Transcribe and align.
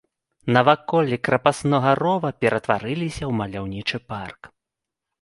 Наваколлі 0.55 1.19
крапаснога 1.29 1.93
рова 2.03 2.29
ператварыліся 2.41 3.23
ў 3.29 3.41
маляўнічы 3.45 3.97
парк. 4.11 4.55